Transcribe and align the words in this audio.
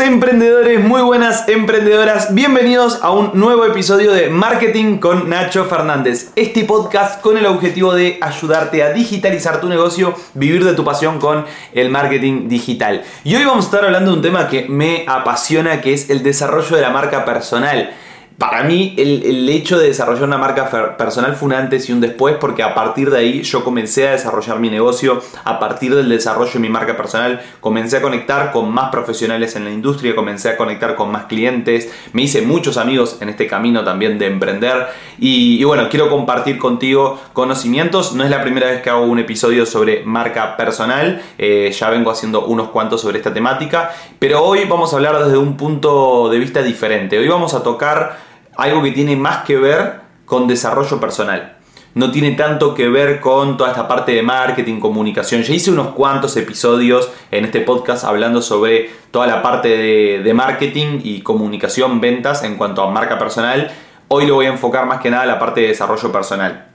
emprendedores, 0.00 0.84
muy 0.84 1.02
buenas 1.02 1.48
emprendedoras, 1.48 2.34
bienvenidos 2.34 3.00
a 3.02 3.10
un 3.10 3.30
nuevo 3.34 3.64
episodio 3.64 4.12
de 4.12 4.28
Marketing 4.28 4.98
con 4.98 5.28
Nacho 5.28 5.64
Fernández. 5.64 6.30
Este 6.36 6.64
podcast 6.64 7.20
con 7.20 7.36
el 7.36 7.46
objetivo 7.46 7.94
de 7.94 8.18
ayudarte 8.20 8.82
a 8.82 8.92
digitalizar 8.92 9.60
tu 9.60 9.68
negocio, 9.68 10.14
vivir 10.34 10.64
de 10.64 10.74
tu 10.74 10.84
pasión 10.84 11.18
con 11.18 11.46
el 11.72 11.90
marketing 11.90 12.48
digital. 12.48 13.02
Y 13.24 13.34
hoy 13.34 13.44
vamos 13.44 13.64
a 13.64 13.68
estar 13.68 13.84
hablando 13.84 14.10
de 14.10 14.16
un 14.16 14.22
tema 14.22 14.48
que 14.48 14.68
me 14.68 15.04
apasiona, 15.08 15.80
que 15.80 15.94
es 15.94 16.10
el 16.10 16.22
desarrollo 16.22 16.76
de 16.76 16.82
la 16.82 16.90
marca 16.90 17.24
personal 17.24 17.94
para 18.38 18.62
mí 18.62 18.94
el, 18.96 19.48
hecho 19.48 19.78
de 19.78 19.88
desarrollar 19.88 20.22
una 20.22 20.38
marca 20.38 20.96
personal 20.96 21.34
fue 21.34 21.46
un 21.46 21.54
antes 21.54 21.88
y 21.88 21.92
un 21.92 22.00
después 22.00 22.36
porque 22.38 22.62
a 22.62 22.72
partir 22.72 23.10
de 23.10 23.18
ahí 23.18 23.42
yo 23.42 23.64
comencé 23.64 24.06
a 24.06 24.12
desarrollar 24.12 24.60
mi 24.60 24.70
negocio, 24.70 25.20
a 25.44 25.58
partir 25.58 25.92
del 25.96 26.08
desarrollo 26.08 26.52
de 26.52 26.60
mi 26.60 26.68
marca 26.68 26.96
personal 26.96 27.40
comencé 27.60 27.96
a 27.96 28.02
conectar 28.02 28.52
con 28.52 28.70
más 28.70 28.90
profesionales 28.90 29.56
en 29.56 29.64
la 29.64 29.70
industria, 29.70 30.14
comencé 30.14 30.50
a 30.50 30.56
conectar 30.56 30.94
con 30.94 31.10
más 31.10 31.24
clientes, 31.24 31.92
me 32.12 32.22
hice 32.22 32.42
muchos 32.42 32.76
amigos 32.76 33.18
en 33.20 33.28
este 33.28 33.48
camino 33.48 33.82
también 33.82 34.20
de 34.20 34.26
emprender 34.26 34.86
y, 35.18 35.64
bueno, 35.64 35.88
quiero 35.88 36.08
compartir 36.08 36.58
contigo 36.58 37.18
conocimientos, 37.32 38.14
no 38.14 38.22
es 38.22 38.30
la 38.30 38.40
primera 38.42 38.68
vez 38.68 38.82
que 38.82 38.90
hago 38.90 39.04
un 39.04 39.18
episodio 39.18 39.66
sobre 39.66 40.04
marca 40.04 40.56
personal, 40.56 41.20
eh, 41.38 41.74
ya 41.76 41.90
vengo 41.90 42.12
haciendo 42.12 42.46
unos 42.46 42.68
cuantos 42.68 43.00
sobre 43.00 43.18
esta 43.18 43.34
temática, 43.34 43.90
pero 44.20 44.44
hoy 44.44 44.64
vamos 44.66 44.92
a 44.92 44.96
hablar 44.96 45.24
desde 45.24 45.38
un 45.38 45.56
punto 45.56 46.28
de 46.28 46.38
vista 46.38 46.62
diferente, 46.62 47.18
hoy 47.18 47.26
vamos 47.26 47.54
a 47.54 47.64
tocar 47.64 48.27
algo 48.58 48.82
que 48.82 48.90
tiene 48.90 49.16
más 49.16 49.44
que 49.44 49.56
ver 49.56 50.00
con 50.26 50.46
desarrollo 50.46 51.00
personal. 51.00 51.56
No 51.94 52.10
tiene 52.10 52.32
tanto 52.32 52.74
que 52.74 52.88
ver 52.88 53.20
con 53.20 53.56
toda 53.56 53.70
esta 53.70 53.88
parte 53.88 54.12
de 54.12 54.22
marketing, 54.22 54.80
comunicación. 54.80 55.42
Ya 55.42 55.54
hice 55.54 55.70
unos 55.70 55.94
cuantos 55.94 56.36
episodios 56.36 57.10
en 57.30 57.44
este 57.46 57.60
podcast 57.60 58.04
hablando 58.04 58.42
sobre 58.42 58.90
toda 59.10 59.26
la 59.26 59.42
parte 59.42 59.68
de, 59.68 60.34
marketing 60.34 61.00
y 61.02 61.22
comunicación, 61.22 62.00
ventas 62.00 62.42
en 62.42 62.56
cuanto 62.56 62.82
a 62.82 62.90
marca 62.90 63.18
personal. 63.18 63.70
Hoy 64.08 64.26
lo 64.26 64.34
voy 64.34 64.46
a 64.46 64.50
enfocar 64.50 64.86
más 64.86 65.00
que 65.00 65.10
nada 65.10 65.22
en 65.22 65.28
la 65.28 65.38
parte 65.38 65.60
de 65.62 65.68
desarrollo 65.68 66.10
personal. 66.10 66.66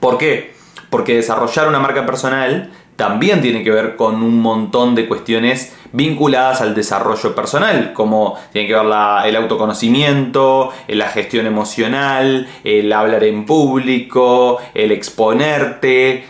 ¿Por 0.00 0.18
qué? 0.18 0.54
Porque 0.90 1.16
desarrollar 1.16 1.66
una 1.66 1.78
marca 1.78 2.04
personal 2.04 2.70
también 2.96 3.42
tiene 3.42 3.62
que 3.62 3.70
ver 3.70 3.96
con 3.96 4.22
un 4.22 4.40
montón 4.40 4.94
de 4.94 5.06
cuestiones 5.06 5.76
vinculadas 5.92 6.60
al 6.60 6.74
desarrollo 6.74 7.34
personal, 7.34 7.92
como 7.92 8.38
tiene 8.52 8.66
que 8.68 8.74
ver 8.74 8.86
el 9.26 9.36
autoconocimiento, 9.36 10.72
la 10.88 11.08
gestión 11.08 11.46
emocional, 11.46 12.48
el 12.64 12.92
hablar 12.92 13.24
en 13.24 13.44
público, 13.46 14.58
el 14.74 14.92
exponerte. 14.92 16.24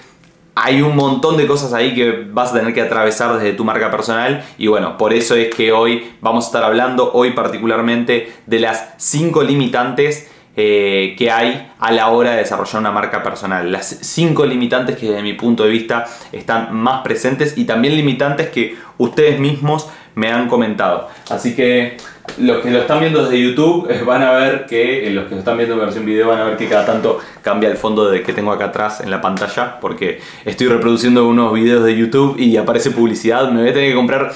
Hay 0.56 0.80
un 0.82 0.96
montón 0.96 1.36
de 1.36 1.46
cosas 1.46 1.72
ahí 1.72 1.94
que 1.94 2.26
vas 2.30 2.50
a 2.50 2.54
tener 2.54 2.72
que 2.72 2.80
atravesar 2.80 3.34
desde 3.34 3.52
tu 3.52 3.64
marca 3.64 3.90
personal 3.90 4.44
y 4.56 4.68
bueno, 4.68 4.96
por 4.96 5.12
eso 5.12 5.34
es 5.34 5.54
que 5.54 5.70
hoy 5.70 6.12
vamos 6.20 6.44
a 6.44 6.48
estar 6.48 6.64
hablando, 6.64 7.10
hoy 7.12 7.32
particularmente, 7.32 8.32
de 8.46 8.60
las 8.60 8.94
5 8.96 9.42
limitantes 9.42 10.30
eh, 10.56 11.14
que 11.18 11.30
hay 11.30 11.70
a 11.78 11.92
la 11.92 12.08
hora 12.08 12.30
de 12.30 12.38
desarrollar 12.38 12.80
una 12.80 12.90
marca 12.90 13.22
personal. 13.22 13.70
Las 13.70 13.86
cinco 13.86 14.46
limitantes 14.46 14.96
que 14.96 15.08
desde 15.08 15.22
mi 15.22 15.34
punto 15.34 15.64
de 15.64 15.70
vista 15.70 16.06
están 16.32 16.74
más 16.74 17.02
presentes 17.02 17.58
y 17.58 17.64
también 17.64 17.94
limitantes 17.94 18.48
que 18.48 18.76
ustedes 18.96 19.38
mismos 19.38 19.88
me 20.14 20.32
han 20.32 20.48
comentado. 20.48 21.08
Así 21.28 21.54
que 21.54 21.98
los 22.38 22.62
que 22.62 22.70
lo 22.70 22.80
están 22.80 23.00
viendo 23.00 23.24
desde 23.24 23.40
YouTube 23.42 23.90
eh, 23.90 24.02
van 24.04 24.22
a 24.22 24.32
ver 24.32 24.66
que, 24.66 25.06
eh, 25.06 25.10
los 25.10 25.24
que 25.24 25.32
lo 25.32 25.38
están 25.38 25.56
viendo 25.56 25.74
en 25.74 25.80
versión 25.80 26.04
video 26.04 26.28
van 26.28 26.40
a 26.40 26.44
ver 26.44 26.56
que 26.56 26.68
cada 26.68 26.84
tanto 26.84 27.18
cambia 27.42 27.68
el 27.68 27.76
fondo 27.76 28.08
de 28.08 28.22
que 28.22 28.32
tengo 28.32 28.52
acá 28.52 28.66
atrás 28.66 29.00
en 29.00 29.10
la 29.10 29.20
pantalla 29.20 29.78
porque 29.80 30.20
estoy 30.44 30.68
reproduciendo 30.68 31.26
unos 31.26 31.52
videos 31.52 31.84
de 31.84 31.96
YouTube 31.96 32.38
y 32.38 32.56
aparece 32.56 32.90
publicidad. 32.90 33.50
Me 33.50 33.60
voy 33.60 33.70
a 33.70 33.72
tener 33.72 33.90
que 33.90 33.94
comprar 33.94 34.32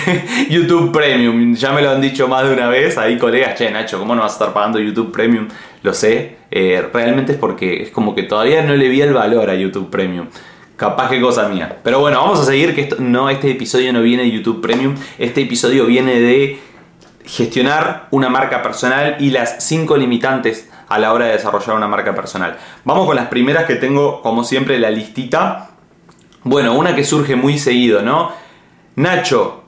YouTube 0.50 0.92
Premium. 0.92 1.54
Ya 1.54 1.72
me 1.72 1.82
lo 1.82 1.90
han 1.90 2.00
dicho 2.00 2.28
más 2.28 2.46
de 2.46 2.54
una 2.54 2.68
vez. 2.68 2.98
Ahí 2.98 3.18
colegas, 3.18 3.56
che 3.56 3.70
Nacho, 3.70 3.98
¿cómo 3.98 4.14
no 4.14 4.22
vas 4.22 4.32
a 4.32 4.34
estar 4.34 4.52
pagando 4.52 4.78
YouTube 4.78 5.12
Premium? 5.12 5.48
Lo 5.82 5.94
sé. 5.94 6.36
Eh, 6.50 6.84
realmente 6.92 7.32
es 7.32 7.38
porque 7.38 7.82
es 7.82 7.90
como 7.90 8.14
que 8.14 8.22
todavía 8.22 8.62
no 8.62 8.74
le 8.74 8.88
vi 8.88 9.00
el 9.00 9.12
valor 9.12 9.50
a 9.50 9.54
YouTube 9.54 9.90
Premium. 9.90 10.26
Capaz 10.76 11.08
que 11.08 11.20
cosa 11.20 11.48
mía. 11.48 11.78
Pero 11.84 12.00
bueno, 12.00 12.20
vamos 12.20 12.40
a 12.40 12.44
seguir 12.44 12.74
que 12.74 12.80
esto, 12.82 12.96
no, 12.98 13.30
este 13.30 13.50
episodio 13.50 13.92
no 13.92 14.02
viene 14.02 14.24
de 14.24 14.30
YouTube 14.30 14.60
Premium. 14.60 14.94
Este 15.18 15.42
episodio 15.42 15.86
viene 15.86 16.18
de 16.18 16.58
gestionar 17.24 18.08
una 18.10 18.28
marca 18.28 18.62
personal 18.62 19.16
y 19.18 19.30
las 19.30 19.64
5 19.64 19.96
limitantes 19.96 20.68
a 20.88 20.98
la 20.98 21.12
hora 21.12 21.26
de 21.26 21.32
desarrollar 21.32 21.76
una 21.76 21.88
marca 21.88 22.14
personal. 22.14 22.58
Vamos 22.84 23.06
con 23.06 23.16
las 23.16 23.28
primeras 23.28 23.64
que 23.64 23.76
tengo, 23.76 24.20
como 24.22 24.44
siempre, 24.44 24.78
la 24.78 24.90
listita. 24.90 25.70
Bueno, 26.42 26.74
una 26.74 26.94
que 26.94 27.04
surge 27.04 27.36
muy 27.36 27.58
seguido, 27.58 28.02
¿no? 28.02 28.32
Nacho, 28.96 29.64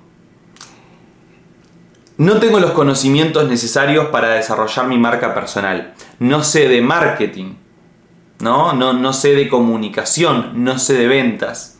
no 2.18 2.38
tengo 2.38 2.60
los 2.60 2.72
conocimientos 2.72 3.48
necesarios 3.48 4.06
para 4.06 4.30
desarrollar 4.30 4.86
mi 4.86 4.98
marca 4.98 5.34
personal. 5.34 5.94
No 6.18 6.42
sé 6.42 6.68
de 6.68 6.80
marketing. 6.80 7.54
¿no? 8.40 8.72
No, 8.72 8.92
no 8.92 9.12
sé 9.12 9.34
de 9.34 9.48
comunicación, 9.48 10.64
no 10.64 10.78
sé 10.78 10.94
de 10.94 11.06
ventas. 11.06 11.78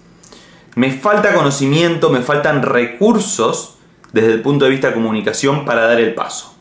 Me 0.74 0.90
falta 0.90 1.34
conocimiento, 1.34 2.10
me 2.10 2.20
faltan 2.20 2.62
recursos 2.62 3.75
desde 4.16 4.32
el 4.32 4.40
punto 4.40 4.64
de 4.64 4.70
vista 4.70 4.88
de 4.88 4.94
comunicación 4.94 5.66
para 5.66 5.82
dar 5.82 6.00
el 6.00 6.14
paso. 6.14 6.56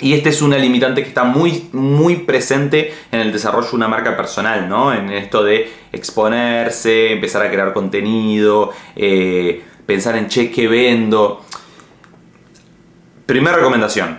Y 0.00 0.14
esta 0.14 0.30
es 0.30 0.42
una 0.42 0.58
limitante 0.58 1.00
que 1.00 1.08
está 1.08 1.22
muy, 1.22 1.68
muy 1.72 2.16
presente 2.16 2.92
en 3.12 3.20
el 3.20 3.32
desarrollo 3.32 3.68
de 3.68 3.76
una 3.76 3.86
marca 3.86 4.16
personal, 4.16 4.68
¿no? 4.68 4.92
En 4.92 5.10
esto 5.10 5.44
de 5.44 5.70
exponerse, 5.92 7.12
empezar 7.12 7.46
a 7.46 7.50
crear 7.52 7.72
contenido, 7.72 8.72
eh, 8.96 9.62
pensar 9.86 10.16
en 10.16 10.26
che, 10.26 10.50
¿qué 10.50 10.66
vendo? 10.66 11.44
Primera 13.26 13.56
recomendación, 13.56 14.18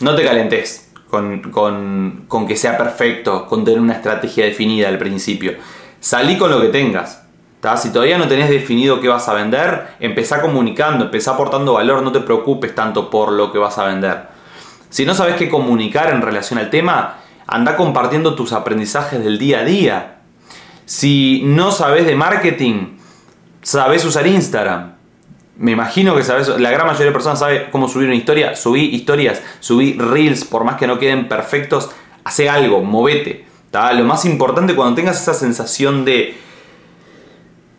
no 0.00 0.14
te 0.14 0.24
calentes 0.24 0.92
con, 1.10 2.46
que 2.46 2.56
sea 2.56 2.78
perfecto, 2.78 3.44
con 3.46 3.64
tener 3.64 3.80
una 3.80 3.94
estrategia 3.94 4.44
definida 4.44 4.86
al 4.86 4.98
principio. 4.98 5.54
Salí 5.98 6.38
con 6.38 6.52
lo 6.52 6.60
que 6.60 6.68
tengas. 6.68 7.27
Si 7.76 7.92
todavía 7.92 8.18
no 8.18 8.28
tenés 8.28 8.50
definido 8.50 9.00
qué 9.00 9.08
vas 9.08 9.28
a 9.28 9.34
vender, 9.34 9.88
empezá 10.00 10.40
comunicando, 10.40 11.06
empezá 11.06 11.32
aportando 11.32 11.74
valor, 11.74 12.02
no 12.02 12.12
te 12.12 12.20
preocupes 12.20 12.74
tanto 12.74 13.10
por 13.10 13.32
lo 13.32 13.52
que 13.52 13.58
vas 13.58 13.78
a 13.78 13.86
vender. 13.86 14.28
Si 14.90 15.04
no 15.04 15.14
sabes 15.14 15.36
qué 15.36 15.48
comunicar 15.48 16.10
en 16.10 16.22
relación 16.22 16.58
al 16.58 16.70
tema, 16.70 17.18
anda 17.46 17.76
compartiendo 17.76 18.34
tus 18.34 18.52
aprendizajes 18.52 19.22
del 19.22 19.38
día 19.38 19.60
a 19.60 19.64
día. 19.64 20.16
Si 20.86 21.42
no 21.44 21.72
sabes 21.72 22.06
de 22.06 22.14
marketing, 22.14 22.96
sabes 23.62 24.04
usar 24.04 24.26
Instagram 24.26 24.98
me 25.58 25.72
imagino 25.72 26.14
que 26.14 26.22
sabes, 26.22 26.48
la 26.48 26.70
gran 26.70 26.86
mayoría 26.86 27.06
de 27.06 27.12
personas 27.12 27.40
sabe 27.40 27.68
cómo 27.70 27.88
subir 27.88 28.06
una 28.06 28.16
historia, 28.16 28.54
subí 28.54 28.94
historias, 28.94 29.42
subí 29.58 29.94
reels, 29.94 30.44
por 30.44 30.62
más 30.64 30.76
que 30.76 30.86
no 30.86 31.00
queden 31.00 31.28
perfectos, 31.28 31.90
hace 32.24 32.48
algo, 32.48 32.82
movete. 32.82 33.44
Lo 33.72 34.04
más 34.04 34.24
importante 34.24 34.74
cuando 34.74 34.94
tengas 34.94 35.20
esa 35.20 35.34
sensación 35.34 36.04
de, 36.04 36.38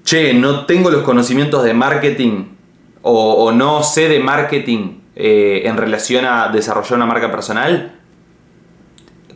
che, 0.10 0.34
no 0.34 0.66
tengo 0.66 0.90
los 0.90 1.04
conocimientos 1.04 1.64
de 1.64 1.76
marketing 1.76 2.46
o, 3.04 3.52
no 3.52 3.84
sé 3.84 4.10
de 4.10 4.20
marketing 4.20 5.02
eh, 5.16 5.62
en 5.66 5.78
relación 5.78 6.26
a 6.26 6.48
desarrollar 6.48 6.94
una 6.96 7.06
marca 7.06 7.30
personal, 7.30 8.00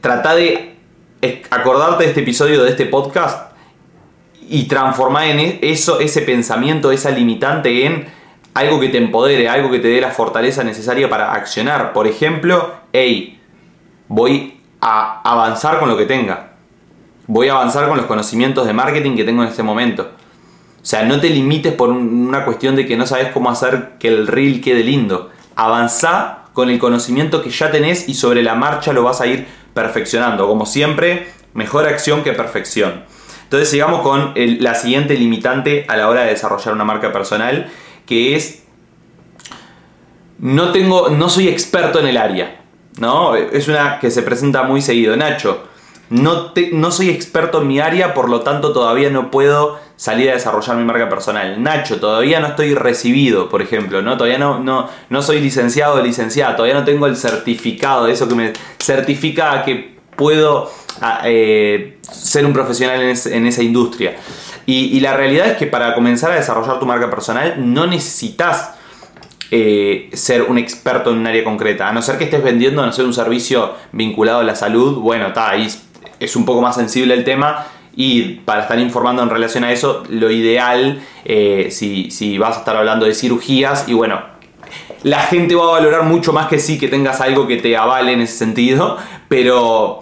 trata 0.01 0.33
de 0.33 0.75
acordarte 1.51 2.05
de 2.05 2.09
este 2.09 2.21
episodio, 2.21 2.63
de 2.63 2.71
este 2.71 2.87
podcast 2.87 3.51
y 4.49 4.63
transformar 4.63 5.27
en 5.27 5.39
e-, 5.41 5.59
eso, 5.61 5.99
ese 5.99 6.23
pensamiento, 6.23 6.91
esa 6.91 7.11
limitante 7.11 7.85
en 7.85 8.07
algo 8.55 8.79
que 8.79 8.89
te 8.89 8.97
empodere, 8.97 9.47
algo 9.47 9.69
que 9.69 9.77
te 9.77 9.89
dé 9.89 10.01
la 10.01 10.09
fortaleza 10.09 10.63
necesaria 10.63 11.07
para 11.07 11.33
accionar. 11.33 11.93
Por 11.93 12.07
ejemplo, 12.07 12.73
hey, 12.91 13.39
voy 14.07 14.59
a 14.81 15.21
avanzar 15.21 15.77
con 15.77 15.87
lo 15.87 15.97
que 15.97 16.07
tenga. 16.07 16.53
Voy 17.27 17.49
a 17.49 17.53
avanzar 17.53 17.87
con 17.87 17.97
los 17.97 18.07
conocimientos 18.07 18.65
de 18.65 18.73
marketing 18.73 19.15
que 19.15 19.23
tengo 19.23 19.43
en 19.43 19.49
este 19.49 19.61
momento. 19.61 20.22
O 20.83 20.85
sea, 20.85 21.03
no 21.03 21.21
te 21.21 21.29
limites 21.29 21.71
por 21.71 21.89
una 21.89 22.43
cuestión 22.43 22.75
de 22.75 22.85
que 22.85 22.97
no 22.97 23.07
sabes 23.07 23.29
cómo 23.29 23.49
hacer 23.49 23.93
que 23.99 24.09
el 24.09 24.27
reel 24.27 24.59
quede 24.59 24.83
lindo. 24.83 25.31
Avanza 25.55 26.39
con 26.51 26.69
el 26.69 26.77
conocimiento 26.77 27.41
que 27.41 27.51
ya 27.51 27.71
tenés 27.71 28.09
y 28.09 28.15
sobre 28.15 28.43
la 28.43 28.53
marcha 28.55 28.91
lo 28.91 29.01
vas 29.01 29.21
a 29.21 29.27
ir 29.27 29.47
perfeccionando. 29.73 30.45
Como 30.45 30.65
siempre, 30.65 31.29
mejor 31.53 31.87
acción 31.87 32.21
que 32.21 32.33
perfección. 32.33 33.05
Entonces 33.43 33.69
sigamos 33.69 34.01
con 34.01 34.33
la 34.35 34.75
siguiente 34.75 35.15
limitante 35.15 35.85
a 35.87 35.95
la 35.95 36.09
hora 36.09 36.23
de 36.23 36.31
desarrollar 36.31 36.73
una 36.73 36.83
marca 36.83 37.13
personal 37.13 37.71
que 38.05 38.35
es 38.35 38.63
no 40.39 40.73
tengo 40.73 41.09
no 41.09 41.29
soy 41.29 41.47
experto 41.47 42.01
en 42.01 42.07
el 42.07 42.17
área, 42.17 42.61
¿no? 42.99 43.35
Es 43.37 43.69
una 43.69 43.99
que 43.99 44.11
se 44.11 44.21
presenta 44.21 44.63
muy 44.63 44.81
seguido, 44.81 45.15
Nacho. 45.15 45.63
No, 46.13 46.53
no 46.73 46.91
soy 46.91 47.09
experto 47.09 47.63
en 47.63 47.67
mi 47.67 47.79
área, 47.79 48.13
por 48.13 48.29
lo 48.29 48.41
tanto 48.41 48.71
todavía 48.71 49.09
no 49.09 49.31
puedo 49.31 49.79
salir 49.95 50.29
a 50.29 50.33
desarrollar 50.33 50.77
mi 50.77 50.83
marca 50.83 51.09
personal. 51.09 51.63
Nacho, 51.63 51.99
todavía 51.99 52.39
no 52.39 52.49
estoy 52.49 52.75
recibido, 52.75 53.49
por 53.49 53.63
ejemplo, 53.63 54.03
¿no? 54.03 54.15
Todavía 54.15 54.37
no, 54.37 54.59
no, 54.59 54.87
no 55.09 55.21
soy 55.23 55.39
licenciado 55.39 55.95
o 55.95 56.01
licenciada, 56.03 56.55
todavía 56.55 56.75
no 56.79 56.85
tengo 56.85 57.07
el 57.07 57.15
certificado, 57.15 58.05
eso 58.05 58.27
que 58.27 58.35
me 58.35 58.53
certifica 58.77 59.63
que 59.63 59.95
puedo 60.15 60.69
eh, 61.25 61.97
ser 62.01 62.45
un 62.45 62.53
profesional 62.53 63.01
en, 63.01 63.47
esa 63.47 63.63
industria. 63.63 64.15
Y, 64.67 64.99
la 64.99 65.17
realidad 65.17 65.47
es 65.47 65.57
que 65.57 65.65
para 65.65 65.95
comenzar 65.95 66.31
a 66.31 66.35
desarrollar 66.35 66.79
tu 66.79 66.85
marca 66.85 67.09
personal 67.09 67.55
no 67.57 67.87
necesitas 67.87 68.75
eh, 69.49 70.11
ser 70.13 70.43
un 70.43 70.59
experto 70.59 71.09
en 71.09 71.17
un 71.17 71.25
área 71.25 71.43
concreta. 71.43 71.87
A 71.87 71.91
no 71.91 72.03
ser 72.03 72.19
que 72.19 72.25
estés 72.25 72.43
vendiendo, 72.43 72.85
no 72.85 72.91
sé, 72.91 73.03
un 73.03 73.15
servicio 73.15 73.73
vinculado 73.91 74.41
a 74.41 74.43
la 74.43 74.55
salud, 74.55 74.99
bueno, 74.99 75.29
está 75.29 75.49
ahí 75.49 75.67
es 76.23 76.35
un 76.35 76.45
poco 76.45 76.61
más 76.61 76.75
sensible 76.75 77.13
el 77.13 77.23
tema 77.23 77.65
y 77.95 78.23
para 78.45 78.63
estar 78.63 78.79
informando 78.79 79.21
en 79.21 79.29
relación 79.29 79.63
a 79.63 79.71
eso, 79.71 80.03
lo 80.09 80.31
ideal, 80.31 81.01
eh, 81.25 81.67
si, 81.71 82.09
si, 82.09 82.37
vas 82.37 82.57
a 82.57 82.59
estar 82.59 82.75
hablando 82.75 83.05
de 83.05 83.13
cirugías, 83.13 83.87
y 83.87 83.93
bueno, 83.93 84.19
la 85.03 85.19
gente 85.19 85.53
va 85.53 85.65
a 85.65 85.71
valorar 85.71 86.03
mucho 86.03 86.33
más 86.33 86.47
que 86.47 86.59
sí 86.59 86.79
que 86.79 86.87
tengas 86.87 87.21
algo 87.21 87.45
que 87.45 87.57
te 87.57 87.77
avale 87.77 88.13
en 88.13 88.21
ese 88.21 88.35
sentido, 88.35 88.97
pero, 89.27 89.99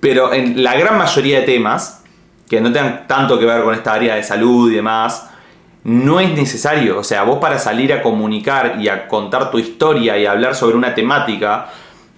pero 0.00 0.34
en 0.34 0.62
la 0.62 0.76
gran 0.76 0.98
mayoría 0.98 1.40
de 1.40 1.46
temas, 1.46 2.02
que 2.48 2.60
no 2.60 2.70
tengan 2.70 3.06
tanto 3.06 3.38
que 3.38 3.46
ver 3.46 3.62
con 3.62 3.74
esta 3.74 3.94
área 3.94 4.16
de 4.16 4.22
salud 4.22 4.70
y 4.70 4.74
demás, 4.74 5.30
no 5.84 6.20
es 6.20 6.30
necesario. 6.30 6.98
O 6.98 7.04
sea, 7.04 7.22
vos 7.22 7.38
para 7.38 7.58
salir 7.58 7.92
a 7.92 8.02
comunicar 8.02 8.76
y 8.80 8.88
a 8.88 9.08
contar 9.08 9.50
tu 9.50 9.58
historia 9.58 10.18
y 10.18 10.26
hablar 10.26 10.54
sobre 10.54 10.76
una 10.76 10.94
temática, 10.94 11.68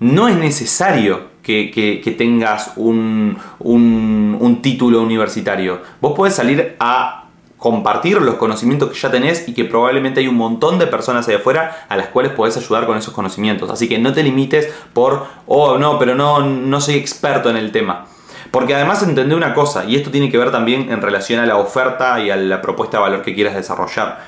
no 0.00 0.26
es 0.26 0.37
necesario 0.37 1.28
que, 1.43 2.14
tengas 2.17 2.73
un, 2.76 3.38
un, 3.61 4.62
título 4.62 5.02
universitario. 5.02 5.81
Vos 6.00 6.14
podés 6.14 6.35
salir 6.35 6.76
a 6.79 7.25
compartir 7.56 8.20
los 8.20 8.37
conocimientos 8.37 8.90
que 8.90 8.99
ya 8.99 9.11
tenés 9.11 9.49
y 9.49 9.55
que 9.55 9.64
probablemente 9.64 10.20
hay 10.20 10.29
un 10.29 10.37
montón 10.37 10.79
de 10.79 10.87
personas 10.87 11.26
ahí 11.29 11.35
afuera 11.35 11.87
a 11.88 11.96
las 11.96 12.08
cuales 12.08 12.32
podés 12.32 12.56
ayudar 12.56 12.87
con 12.87 12.96
esos 12.96 13.12
conocimientos. 13.14 13.70
Así 13.70 13.88
que 13.88 13.99
no 13.99 14.12
te 14.12 14.23
limites 14.23 14.69
por, 14.93 15.26
oh, 15.46 15.79
no, 15.79 15.99
pero 15.99 16.14
no, 16.14 16.40
no 16.40 16.81
soy 16.81 16.94
experto 16.94 17.50
en 17.50 17.56
el 17.56 17.73
tema. 17.73 18.06
Porque 18.50 18.75
además 18.75 19.02
entendé 19.02 19.34
una 19.34 19.52
cosa, 19.52 19.84
y 19.84 19.96
esto 19.96 20.11
tiene 20.11 20.31
que 20.31 20.38
ver 20.38 20.50
también 20.50 20.91
en 20.91 21.02
relación 21.02 21.41
a 21.41 21.46
la 21.46 21.56
oferta 21.56 22.20
y 22.20 22.31
a 22.31 22.37
la 22.37 22.62
propuesta 22.62 22.96
de 22.96 23.02
valor 23.02 23.23
que 23.23 23.34
quieras 23.34 23.55
desarrollar. 23.55 24.20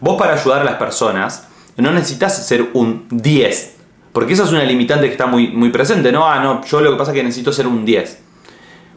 Vos 0.00 0.16
para 0.18 0.34
ayudar 0.34 0.60
a 0.60 0.64
las 0.64 0.74
personas 0.74 1.48
no 1.76 1.90
necesitas 1.92 2.46
ser 2.46 2.68
un 2.74 3.06
10 3.10 3.81
porque 4.12 4.34
esa 4.34 4.44
es 4.44 4.50
una 4.50 4.62
limitante 4.64 5.06
que 5.06 5.12
está 5.12 5.26
muy, 5.26 5.48
muy 5.48 5.70
presente, 5.70 6.12
¿no? 6.12 6.26
Ah, 6.26 6.40
no, 6.40 6.64
yo 6.64 6.80
lo 6.80 6.92
que 6.92 6.96
pasa 6.96 7.12
es 7.12 7.16
que 7.16 7.22
necesito 7.22 7.52
ser 7.52 7.66
un 7.66 7.84
10. 7.84 8.22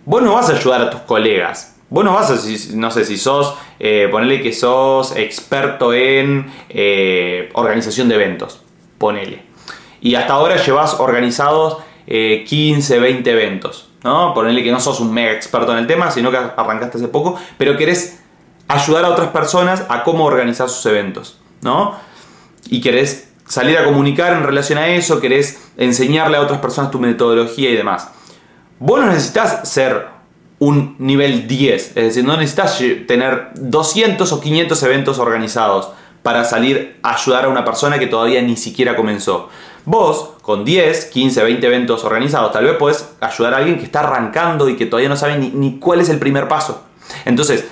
Vos 0.06 0.22
no 0.22 0.34
vas 0.34 0.50
a 0.50 0.54
ayudar 0.54 0.82
a 0.82 0.90
tus 0.90 1.02
colegas. 1.02 1.76
Vos 1.90 2.04
no 2.04 2.14
vas 2.14 2.32
a, 2.32 2.76
no 2.76 2.92
sé, 2.92 3.06
si 3.06 3.18
sos, 3.18 3.56
eh, 3.80 4.08
ponele 4.12 4.42
que 4.42 4.52
sos 4.52 5.16
experto 5.16 5.94
en 5.94 6.52
eh, 6.70 7.50
organización 7.54 8.10
de 8.10 8.16
eventos, 8.16 8.62
ponele. 8.98 9.44
Y 10.02 10.16
hasta 10.16 10.34
ahora 10.34 10.58
llevas 10.58 11.00
organizados 11.00 11.78
15, 12.08 12.96
eh, 12.96 13.00
20 13.00 13.32
eventos, 13.32 13.90
¿no? 14.04 14.34
Ponele 14.34 14.64
que 14.64 14.72
no 14.72 14.80
sos 14.80 15.00
un 15.00 15.14
mega 15.14 15.32
experto 15.32 15.72
en 15.72 15.78
el 15.78 15.88
tema, 15.88 16.12
sino 16.12 16.32
que 16.32 16.38
arrancaste 16.38 16.98
hace 16.98 17.08
poco, 17.08 17.40
pero 17.58 17.78
querés 17.78 18.22
ayudar 18.68 19.06
a 19.06 19.10
otras 19.10 19.30
personas 19.30 19.86
a 19.88 20.04
cómo 20.04 20.26
organizar 20.26 20.70
sus 20.70 20.86
eventos, 20.88 21.40
¿no? 21.62 21.96
Y 22.68 22.82
querés 22.82 23.32
salir 23.48 23.78
a 23.78 23.86
comunicar 23.86 24.34
en 24.34 24.44
relación 24.44 24.78
a 24.80 24.88
eso, 24.88 25.20
querés 25.20 25.70
enseñarle 25.78 26.38
a 26.38 26.42
otras 26.42 26.60
personas 26.60 26.92
tu 26.92 27.00
metodología 27.00 27.70
y 27.70 27.76
demás. 27.76 28.10
Vos 28.80 29.00
no 29.00 29.08
necesitas 29.08 29.70
ser 29.70 30.08
un 30.60 30.96
nivel 31.00 31.48
10, 31.48 31.88
es 31.90 31.96
decir, 31.96 32.24
no 32.24 32.38
necesitas 32.38 32.82
tener 33.08 33.50
200 33.56 34.32
o 34.32 34.42
500 34.42 34.84
eventos 34.84 35.20
organizados 35.20 35.90
para 36.24 36.44
salir 36.44 36.98
a 37.04 37.16
ayudar 37.16 37.46
a 37.46 37.50
una 37.50 37.64
persona 37.64 38.00
que 38.00 38.08
todavía 38.08 38.42
ni 38.42 38.58
siquiera 38.58 38.96
comenzó. 38.96 39.50
Vos, 39.86 40.32
con 40.42 40.66
10, 40.66 41.06
15, 41.06 41.44
20 41.44 41.68
eventos 41.68 42.04
organizados, 42.04 42.52
tal 42.52 42.66
vez 42.66 42.76
podés 42.78 43.10
ayudar 43.20 43.54
a 43.54 43.58
alguien 43.58 43.78
que 43.78 43.84
está 43.84 44.00
arrancando 44.00 44.68
y 44.68 44.76
que 44.76 44.88
todavía 44.88 45.10
no 45.10 45.18
sabe 45.18 45.38
ni, 45.38 45.50
ni 45.50 45.78
cuál 45.78 46.02
es 46.02 46.10
el 46.10 46.18
primer 46.18 46.48
paso. 46.48 46.84
Entonces, 47.26 47.66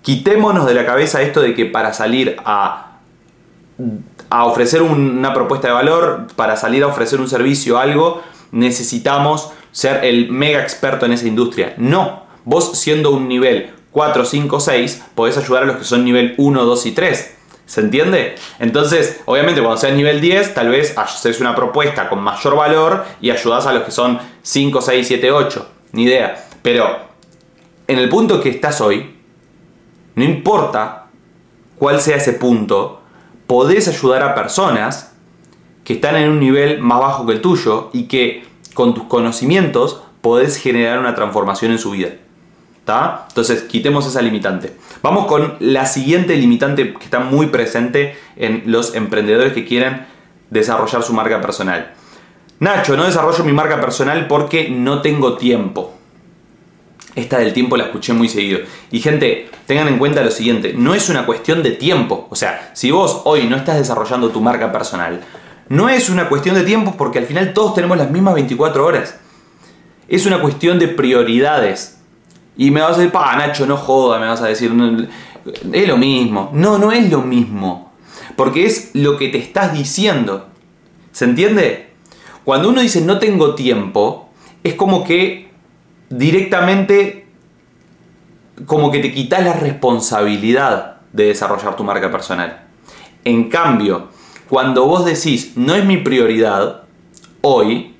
quitémonos 0.00 0.66
de 0.66 0.74
la 0.74 0.86
cabeza 0.86 1.20
esto 1.20 1.42
de 1.42 1.52
que 1.52 1.66
para 1.66 1.92
salir 1.92 2.36
a 2.44 2.90
a 4.30 4.44
ofrecer 4.44 4.82
una 4.82 5.34
propuesta 5.34 5.68
de 5.68 5.74
valor, 5.74 6.28
para 6.36 6.56
salir 6.56 6.84
a 6.84 6.86
ofrecer 6.86 7.20
un 7.20 7.28
servicio 7.28 7.78
algo, 7.78 8.22
necesitamos 8.52 9.50
ser 9.72 10.04
el 10.04 10.30
mega 10.30 10.62
experto 10.62 11.06
en 11.06 11.12
esa 11.12 11.26
industria. 11.26 11.74
No, 11.76 12.24
vos 12.44 12.78
siendo 12.78 13.10
un 13.10 13.28
nivel 13.28 13.74
4, 13.90 14.24
5, 14.24 14.60
6, 14.60 15.02
podés 15.14 15.36
ayudar 15.36 15.64
a 15.64 15.66
los 15.66 15.76
que 15.76 15.84
son 15.84 16.04
nivel 16.04 16.34
1, 16.38 16.64
2 16.64 16.86
y 16.86 16.92
3. 16.92 17.36
¿Se 17.66 17.80
entiende? 17.80 18.34
Entonces, 18.58 19.20
obviamente 19.26 19.60
cuando 19.60 19.80
seas 19.80 19.94
nivel 19.94 20.20
10, 20.20 20.54
tal 20.54 20.70
vez 20.70 20.96
haces 20.98 21.40
una 21.40 21.54
propuesta 21.54 22.08
con 22.08 22.20
mayor 22.20 22.56
valor 22.56 23.04
y 23.20 23.30
ayudas 23.30 23.66
a 23.66 23.72
los 23.72 23.84
que 23.84 23.92
son 23.92 24.18
5, 24.42 24.80
6, 24.80 25.06
7, 25.06 25.30
8. 25.30 25.68
Ni 25.92 26.04
idea. 26.04 26.46
Pero 26.62 26.98
en 27.86 27.98
el 27.98 28.08
punto 28.08 28.40
que 28.40 28.48
estás 28.48 28.80
hoy, 28.80 29.16
no 30.16 30.24
importa 30.24 31.06
cuál 31.76 32.00
sea 32.00 32.16
ese 32.16 32.32
punto, 32.32 32.99
podés 33.50 33.88
ayudar 33.88 34.22
a 34.22 34.36
personas 34.36 35.10
que 35.82 35.94
están 35.94 36.14
en 36.14 36.30
un 36.30 36.38
nivel 36.38 36.78
más 36.78 37.00
bajo 37.00 37.26
que 37.26 37.32
el 37.32 37.40
tuyo 37.40 37.90
y 37.92 38.04
que 38.04 38.44
con 38.74 38.94
tus 38.94 39.02
conocimientos 39.08 40.04
podés 40.20 40.56
generar 40.56 41.00
una 41.00 41.16
transformación 41.16 41.72
en 41.72 41.80
su 41.80 41.90
vida. 41.90 42.10
¿Está? 42.78 43.24
Entonces, 43.26 43.62
quitemos 43.62 44.06
esa 44.06 44.22
limitante. 44.22 44.76
Vamos 45.02 45.26
con 45.26 45.56
la 45.58 45.84
siguiente 45.86 46.36
limitante 46.36 46.94
que 46.94 47.04
está 47.04 47.18
muy 47.18 47.46
presente 47.46 48.16
en 48.36 48.62
los 48.66 48.94
emprendedores 48.94 49.52
que 49.52 49.64
quieren 49.64 50.06
desarrollar 50.50 51.02
su 51.02 51.12
marca 51.12 51.40
personal. 51.40 51.92
Nacho, 52.60 52.96
no 52.96 53.02
desarrollo 53.02 53.42
mi 53.42 53.52
marca 53.52 53.80
personal 53.80 54.28
porque 54.28 54.70
no 54.70 55.02
tengo 55.02 55.36
tiempo. 55.36 55.98
Esta 57.14 57.38
del 57.38 57.52
tiempo 57.52 57.76
la 57.76 57.84
escuché 57.84 58.12
muy 58.12 58.28
seguido. 58.28 58.60
Y 58.90 59.00
gente, 59.00 59.50
tengan 59.66 59.88
en 59.88 59.98
cuenta 59.98 60.22
lo 60.22 60.30
siguiente, 60.30 60.74
no 60.76 60.94
es 60.94 61.08
una 61.08 61.26
cuestión 61.26 61.62
de 61.62 61.72
tiempo. 61.72 62.28
O 62.30 62.36
sea, 62.36 62.70
si 62.74 62.90
vos 62.90 63.22
hoy 63.24 63.44
no 63.44 63.56
estás 63.56 63.78
desarrollando 63.78 64.30
tu 64.30 64.40
marca 64.40 64.70
personal, 64.70 65.20
no 65.68 65.88
es 65.88 66.08
una 66.08 66.28
cuestión 66.28 66.54
de 66.54 66.62
tiempo 66.62 66.94
porque 66.96 67.18
al 67.18 67.26
final 67.26 67.52
todos 67.52 67.74
tenemos 67.74 67.96
las 67.96 68.10
mismas 68.10 68.34
24 68.34 68.84
horas. 68.84 69.18
Es 70.08 70.26
una 70.26 70.40
cuestión 70.40 70.78
de 70.78 70.88
prioridades. 70.88 71.98
Y 72.56 72.70
me 72.70 72.80
vas 72.80 72.96
a 72.96 72.98
decir, 72.98 73.12
pa, 73.12 73.36
Nacho, 73.36 73.66
no 73.66 73.76
joda, 73.76 74.18
me 74.18 74.26
vas 74.26 74.42
a 74.42 74.46
decir, 74.46 74.72
es 75.72 75.88
lo 75.88 75.96
mismo. 75.96 76.50
No, 76.52 76.78
no 76.78 76.92
es 76.92 77.10
lo 77.10 77.22
mismo. 77.22 77.92
Porque 78.36 78.66
es 78.66 78.90
lo 78.94 79.16
que 79.16 79.28
te 79.28 79.38
estás 79.38 79.72
diciendo. 79.72 80.48
¿Se 81.12 81.24
entiende? 81.24 81.90
Cuando 82.44 82.68
uno 82.68 82.80
dice 82.80 83.00
no 83.00 83.18
tengo 83.18 83.54
tiempo, 83.54 84.28
es 84.64 84.74
como 84.74 85.04
que 85.04 85.49
directamente 86.10 87.26
como 88.66 88.90
que 88.90 88.98
te 88.98 89.12
quitas 89.12 89.42
la 89.44 89.54
responsabilidad 89.54 90.98
de 91.12 91.26
desarrollar 91.26 91.76
tu 91.76 91.84
marca 91.84 92.10
personal. 92.10 92.66
En 93.24 93.48
cambio, 93.48 94.08
cuando 94.48 94.86
vos 94.86 95.04
decís 95.04 95.52
no 95.56 95.74
es 95.74 95.84
mi 95.84 95.96
prioridad 95.96 96.82
hoy, 97.40 97.94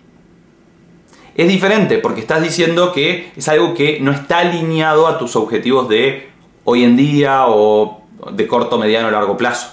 es 1.35 1.49
diferente 1.49 1.99
porque 1.99 2.21
estás 2.21 2.43
diciendo 2.43 2.93
que 2.93 3.33
es 3.37 3.49
algo 3.49 3.73
que 3.75 4.01
no 4.01 4.13
está 4.13 4.39
alineado 4.39 5.07
a 5.07 5.19
tus 5.19 5.37
objetivos 5.37 5.89
de 5.89 6.29
hoy 6.65 6.85
en 6.85 6.97
día 6.97 7.47
o 7.47 8.03
de 8.33 8.47
corto, 8.47 8.77
mediano 8.77 9.09
o 9.09 9.11
largo 9.11 9.37
plazo. 9.37 9.73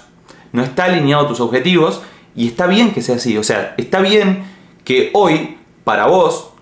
No 0.52 0.62
está 0.62 0.84
alineado 0.84 1.24
a 1.24 1.28
tus 1.28 1.40
objetivos 1.40 2.00
y 2.34 2.46
está 2.46 2.66
bien 2.66 2.92
que 2.92 3.02
sea 3.02 3.16
así. 3.16 3.36
O 3.36 3.42
sea, 3.42 3.74
está 3.76 4.00
bien 4.00 4.44
que 4.84 5.10
hoy, 5.12 5.58
para 5.84 6.06
vos, 6.06 6.52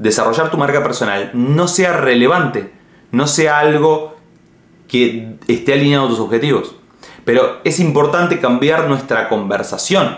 desarrollar 0.00 0.50
tu 0.50 0.56
marca 0.56 0.82
personal 0.82 1.30
no 1.34 1.68
sea 1.68 1.92
relevante, 1.92 2.72
no 3.12 3.26
sea 3.26 3.58
algo 3.58 4.16
que 4.88 5.36
esté 5.46 5.74
alineado 5.74 6.06
a 6.06 6.08
tus 6.08 6.18
objetivos. 6.18 6.74
Pero 7.24 7.60
es 7.64 7.78
importante 7.78 8.40
cambiar 8.40 8.88
nuestra 8.88 9.28
conversación, 9.28 10.16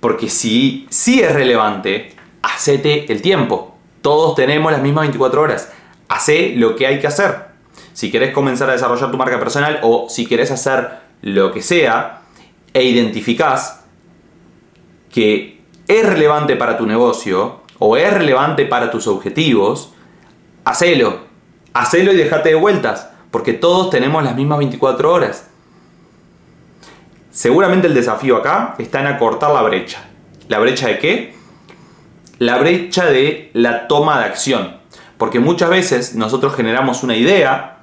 porque 0.00 0.28
si 0.28 0.86
sí 0.90 1.20
es 1.20 1.32
relevante, 1.32 2.16
hacete 2.42 3.10
el 3.12 3.22
tiempo. 3.22 3.76
Todos 4.02 4.34
tenemos 4.34 4.72
las 4.72 4.82
mismas 4.82 5.02
24 5.02 5.42
horas. 5.42 5.72
Hacé 6.08 6.54
lo 6.56 6.74
que 6.74 6.86
hay 6.86 6.98
que 6.98 7.06
hacer. 7.06 7.48
Si 7.92 8.10
querés 8.10 8.32
comenzar 8.32 8.68
a 8.68 8.72
desarrollar 8.72 9.10
tu 9.10 9.16
marca 9.16 9.38
personal 9.38 9.78
o 9.82 10.08
si 10.08 10.26
querés 10.26 10.50
hacer 10.50 10.90
lo 11.22 11.52
que 11.52 11.62
sea 11.62 12.22
e 12.74 12.82
identificás 12.82 13.84
que 15.10 15.62
es 15.86 16.06
relevante 16.06 16.56
para 16.56 16.76
tu 16.76 16.86
negocio, 16.86 17.57
o 17.78 17.96
es 17.96 18.12
relevante 18.12 18.66
para 18.66 18.90
tus 18.90 19.06
objetivos, 19.06 19.92
hacelo. 20.64 21.28
Hacelo 21.74 22.12
y 22.12 22.16
déjate 22.16 22.50
de 22.50 22.54
vueltas, 22.54 23.10
porque 23.30 23.52
todos 23.52 23.90
tenemos 23.90 24.22
las 24.24 24.34
mismas 24.34 24.58
24 24.58 25.12
horas. 25.12 25.48
Seguramente 27.30 27.86
el 27.86 27.94
desafío 27.94 28.36
acá 28.36 28.74
está 28.78 29.00
en 29.00 29.06
acortar 29.06 29.52
la 29.52 29.62
brecha. 29.62 30.00
¿La 30.48 30.58
brecha 30.58 30.88
de 30.88 30.98
qué? 30.98 31.34
La 32.38 32.58
brecha 32.58 33.06
de 33.06 33.50
la 33.52 33.86
toma 33.86 34.18
de 34.18 34.24
acción. 34.24 34.78
Porque 35.18 35.38
muchas 35.38 35.70
veces 35.70 36.14
nosotros 36.14 36.54
generamos 36.54 37.02
una 37.02 37.16
idea, 37.16 37.78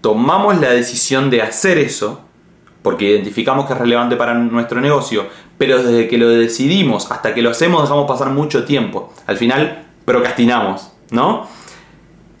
tomamos 0.00 0.60
la 0.60 0.70
decisión 0.70 1.30
de 1.30 1.42
hacer 1.42 1.78
eso, 1.78 2.20
porque 2.82 3.06
identificamos 3.10 3.66
que 3.66 3.72
es 3.72 3.78
relevante 3.78 4.16
para 4.16 4.34
nuestro 4.34 4.80
negocio, 4.80 5.26
pero 5.58 5.82
desde 5.82 6.08
que 6.08 6.18
lo 6.18 6.28
decidimos 6.28 7.10
hasta 7.10 7.34
que 7.34 7.42
lo 7.42 7.50
hacemos 7.50 7.82
dejamos 7.82 8.06
pasar 8.06 8.30
mucho 8.30 8.64
tiempo. 8.64 9.12
Al 9.26 9.36
final 9.36 9.84
procrastinamos, 10.04 10.90
¿no? 11.10 11.48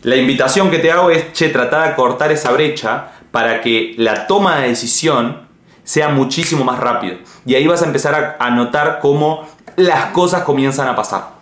La 0.02 0.16
invitación 0.16 0.70
que 0.70 0.78
te 0.78 0.92
hago 0.92 1.10
es, 1.10 1.32
che, 1.32 1.48
tratar 1.48 1.88
de 1.88 1.94
cortar 1.94 2.30
esa 2.30 2.52
brecha 2.52 3.12
para 3.30 3.60
que 3.60 3.94
la 3.96 4.26
toma 4.26 4.60
de 4.60 4.68
decisión 4.68 5.48
sea 5.82 6.08
muchísimo 6.08 6.64
más 6.64 6.78
rápido. 6.78 7.16
Y 7.46 7.54
ahí 7.54 7.66
vas 7.66 7.82
a 7.82 7.86
empezar 7.86 8.36
a, 8.38 8.50
notar 8.50 8.98
cómo 9.00 9.46
las 9.76 10.06
cosas 10.06 10.42
comienzan 10.42 10.88
a 10.88 10.96
pasar. 10.96 11.34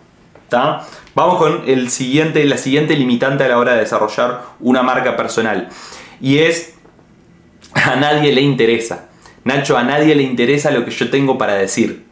Vamos 1.15 1.37
con 1.37 1.63
el 1.67 1.89
siguiente, 1.89 2.45
la 2.45 2.57
siguiente 2.57 2.95
limitante 2.95 3.43
a 3.43 3.47
la 3.47 3.57
hora 3.57 3.73
de 3.73 3.79
desarrollar 3.79 4.41
una 4.59 4.83
marca 4.83 5.17
personal. 5.17 5.69
Y 6.21 6.39
es, 6.39 6.75
a 7.73 7.95
nadie 7.95 8.31
le 8.31 8.41
interesa. 8.41 9.09
Nacho, 9.43 9.77
a 9.77 9.83
nadie 9.83 10.15
le 10.15 10.23
interesa 10.23 10.71
lo 10.71 10.85
que 10.85 10.91
yo 10.91 11.09
tengo 11.09 11.37
para 11.37 11.55
decir. 11.55 12.05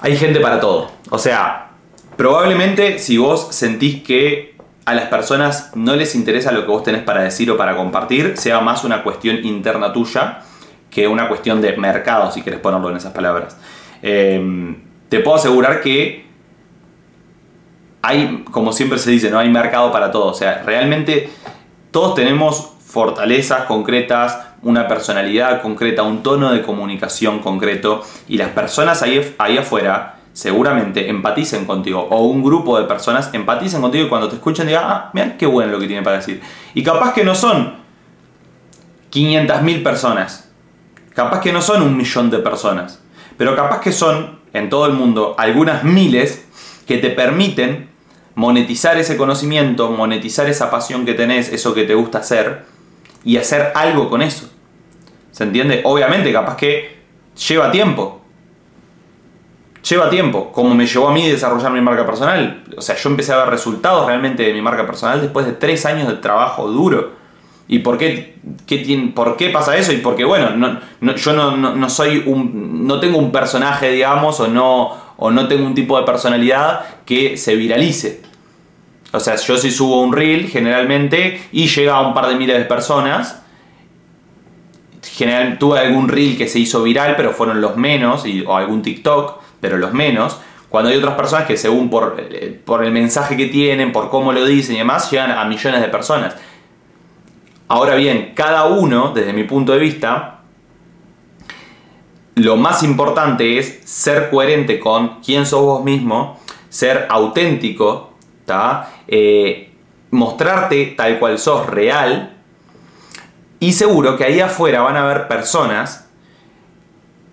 Hay 0.00 0.16
gente 0.16 0.40
para 0.40 0.60
todo. 0.60 0.90
O 1.10 1.18
sea, 1.18 1.70
probablemente 2.16 2.98
si 2.98 3.16
vos 3.16 3.48
sentís 3.54 4.02
que 4.02 4.54
a 4.84 4.94
las 4.94 5.06
personas 5.06 5.70
no 5.74 5.96
les 5.96 6.14
interesa 6.14 6.52
lo 6.52 6.62
que 6.62 6.70
vos 6.70 6.82
tenés 6.82 7.02
para 7.02 7.22
decir 7.22 7.50
o 7.50 7.56
para 7.56 7.74
compartir, 7.74 8.36
sea 8.36 8.60
más 8.60 8.84
una 8.84 9.02
cuestión 9.02 9.44
interna 9.44 9.92
tuya 9.92 10.40
que 10.90 11.08
una 11.08 11.28
cuestión 11.28 11.60
de 11.62 11.76
mercado, 11.76 12.30
si 12.30 12.42
quieres 12.42 12.60
ponerlo 12.60 12.90
en 12.90 12.98
esas 12.98 13.12
palabras. 13.12 13.56
Em, 14.02 14.76
te 15.08 15.20
puedo 15.20 15.36
asegurar 15.36 15.80
que 15.80 16.26
hay, 18.02 18.44
como 18.50 18.72
siempre 18.72 18.98
se 18.98 19.10
dice, 19.10 19.30
no 19.30 19.38
hay 19.38 19.48
mercado 19.48 19.90
para 19.90 20.10
todo. 20.10 20.26
O 20.26 20.34
sea, 20.34 20.62
realmente 20.64 21.30
todos 21.90 22.14
tenemos 22.14 22.73
fortalezas 22.94 23.64
concretas, 23.64 24.38
una 24.62 24.86
personalidad 24.86 25.60
concreta, 25.62 26.04
un 26.04 26.22
tono 26.22 26.52
de 26.52 26.62
comunicación 26.62 27.40
concreto 27.40 28.04
y 28.28 28.36
las 28.38 28.50
personas 28.50 29.02
ahí, 29.02 29.34
ahí 29.38 29.58
afuera 29.58 30.20
seguramente 30.32 31.10
empaticen 31.10 31.64
contigo 31.64 32.06
o 32.08 32.26
un 32.26 32.44
grupo 32.44 32.78
de 32.78 32.84
personas 32.84 33.30
empaticen 33.32 33.80
contigo 33.80 34.06
y 34.06 34.08
cuando 34.08 34.28
te 34.28 34.36
escuchen 34.36 34.68
digan, 34.68 34.84
ah, 34.86 35.10
mira 35.12 35.36
qué 35.36 35.44
bueno 35.44 35.72
lo 35.72 35.80
que 35.80 35.88
tiene 35.88 36.02
para 36.02 36.18
decir. 36.18 36.40
Y 36.72 36.84
capaz 36.84 37.12
que 37.14 37.24
no 37.24 37.34
son 37.34 37.74
500.000 39.10 39.82
personas, 39.82 40.52
capaz 41.14 41.40
que 41.40 41.52
no 41.52 41.62
son 41.62 41.82
un 41.82 41.96
millón 41.96 42.30
de 42.30 42.38
personas, 42.38 43.02
pero 43.36 43.56
capaz 43.56 43.80
que 43.80 43.90
son 43.90 44.38
en 44.52 44.70
todo 44.70 44.86
el 44.86 44.92
mundo 44.92 45.34
algunas 45.36 45.82
miles 45.82 46.46
que 46.86 46.98
te 46.98 47.10
permiten 47.10 47.90
monetizar 48.36 48.96
ese 48.98 49.16
conocimiento, 49.16 49.90
monetizar 49.90 50.48
esa 50.48 50.70
pasión 50.70 51.04
que 51.04 51.14
tenés, 51.14 51.52
eso 51.52 51.74
que 51.74 51.82
te 51.82 51.94
gusta 51.96 52.18
hacer 52.18 52.72
y 53.24 53.36
hacer 53.36 53.72
algo 53.74 54.08
con 54.08 54.22
eso. 54.22 54.50
¿Se 55.30 55.44
entiende? 55.44 55.80
Obviamente, 55.84 56.32
capaz 56.32 56.56
que 56.56 56.98
lleva 57.48 57.70
tiempo, 57.70 58.20
lleva 59.88 60.08
tiempo, 60.08 60.52
como 60.52 60.74
me 60.74 60.86
llevó 60.86 61.08
a 61.08 61.12
mí 61.12 61.28
desarrollar 61.28 61.72
mi 61.72 61.80
marca 61.80 62.06
personal. 62.06 62.64
O 62.76 62.80
sea, 62.80 62.96
yo 62.96 63.10
empecé 63.10 63.32
a 63.32 63.38
ver 63.38 63.48
resultados 63.48 64.06
realmente 64.06 64.42
de 64.42 64.52
mi 64.52 64.62
marca 64.62 64.86
personal 64.86 65.20
después 65.20 65.46
de 65.46 65.52
tres 65.52 65.84
años 65.86 66.08
de 66.08 66.14
trabajo 66.14 66.68
duro. 66.68 67.24
¿Y 67.66 67.78
por 67.78 67.96
qué, 67.96 68.36
qué 68.66 69.12
por 69.14 69.36
qué 69.36 69.48
pasa 69.48 69.76
eso? 69.76 69.92
Y 69.92 69.98
porque, 69.98 70.24
bueno, 70.24 70.50
no, 71.00 71.16
yo 71.16 71.32
no, 71.32 71.90
soy 71.90 72.22
un. 72.26 72.86
no 72.86 73.00
tengo 73.00 73.18
un 73.18 73.32
personaje, 73.32 73.90
digamos, 73.90 74.38
o 74.40 74.48
no, 74.48 74.92
o 75.16 75.30
no 75.30 75.48
tengo 75.48 75.66
un 75.66 75.74
tipo 75.74 75.98
de 75.98 76.04
personalidad 76.04 76.84
que 77.06 77.38
se 77.38 77.56
viralice. 77.56 78.22
O 79.14 79.20
sea, 79.20 79.36
yo 79.36 79.56
sí 79.56 79.70
subo 79.70 80.02
un 80.02 80.12
reel 80.12 80.48
generalmente 80.48 81.40
y 81.52 81.68
llega 81.68 81.94
a 81.94 82.06
un 82.06 82.14
par 82.14 82.26
de 82.28 82.34
miles 82.34 82.58
de 82.58 82.64
personas. 82.64 83.40
General, 85.02 85.56
tuve 85.56 85.78
algún 85.78 86.08
reel 86.08 86.36
que 86.36 86.48
se 86.48 86.58
hizo 86.58 86.82
viral, 86.82 87.14
pero 87.16 87.32
fueron 87.32 87.60
los 87.60 87.76
menos, 87.76 88.26
y, 88.26 88.42
o 88.42 88.56
algún 88.56 88.82
TikTok 88.82 89.40
pero 89.60 89.78
los 89.78 89.94
menos, 89.94 90.40
cuando 90.68 90.90
hay 90.90 90.96
otras 90.96 91.14
personas 91.14 91.46
que 91.46 91.56
según 91.56 91.88
por, 91.88 92.16
eh, 92.18 92.60
por 92.64 92.84
el 92.84 92.90
mensaje 92.90 93.36
que 93.36 93.46
tienen, 93.46 93.92
por 93.92 94.10
cómo 94.10 94.32
lo 94.32 94.44
dicen 94.44 94.74
y 94.74 94.78
demás, 94.78 95.10
llegan 95.10 95.30
a 95.30 95.44
millones 95.44 95.80
de 95.80 95.88
personas. 95.88 96.34
Ahora 97.68 97.94
bien, 97.94 98.32
cada 98.34 98.64
uno, 98.64 99.12
desde 99.14 99.32
mi 99.32 99.44
punto 99.44 99.72
de 99.72 99.78
vista, 99.78 100.40
lo 102.34 102.56
más 102.56 102.82
importante 102.82 103.58
es 103.58 103.80
ser 103.84 104.28
coherente 104.28 104.80
con 104.80 105.20
quién 105.20 105.46
sos 105.46 105.62
vos 105.62 105.84
mismo, 105.84 106.40
ser 106.68 107.06
auténtico, 107.08 108.12
eh, 109.08 109.72
mostrarte 110.10 110.94
tal 110.96 111.18
cual 111.18 111.38
sos 111.38 111.66
real, 111.66 112.34
y 113.60 113.72
seguro 113.72 114.16
que 114.16 114.24
ahí 114.24 114.40
afuera 114.40 114.82
van 114.82 114.96
a 114.96 115.04
haber 115.04 115.26
personas 115.26 116.06